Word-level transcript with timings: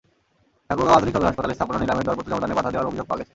ঠাকুরগাঁও 0.67 0.97
আধুনিক 0.97 1.13
সদর 1.15 1.29
হাসপাতালের 1.29 1.57
স্থাপনা 1.57 1.77
নিলামের 1.81 2.05
দরপত্র 2.07 2.29
জমাদানে 2.31 2.57
বাধা 2.57 2.71
দেওয়ার 2.73 2.87
অভিযোগ 2.89 3.05
পাওয়া 3.07 3.19
গেছে। 3.21 3.29